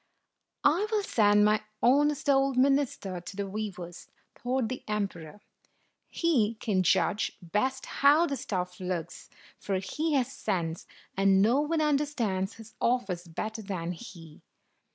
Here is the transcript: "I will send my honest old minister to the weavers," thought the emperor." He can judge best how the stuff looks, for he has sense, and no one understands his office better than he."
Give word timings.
"I 0.63 0.87
will 0.91 1.03
send 1.03 1.45
my 1.45 1.61
honest 1.83 2.27
old 2.27 2.57
minister 2.57 3.21
to 3.21 3.35
the 3.35 3.45
weavers," 3.47 4.07
thought 4.33 4.67
the 4.67 4.83
emperor." 4.87 5.41
He 6.23 6.55
can 6.55 6.81
judge 6.81 7.37
best 7.39 7.85
how 7.85 8.25
the 8.25 8.35
stuff 8.35 8.79
looks, 8.79 9.29
for 9.59 9.75
he 9.75 10.13
has 10.15 10.31
sense, 10.33 10.87
and 11.15 11.39
no 11.39 11.59
one 11.61 11.81
understands 11.81 12.55
his 12.55 12.73
office 12.81 13.27
better 13.27 13.61
than 13.61 13.91
he." 13.91 14.41